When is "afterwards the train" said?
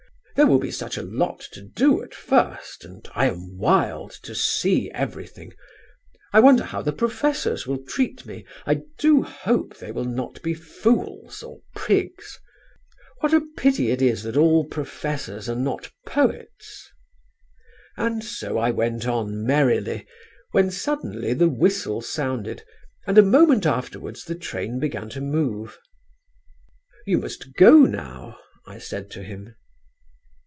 23.65-24.79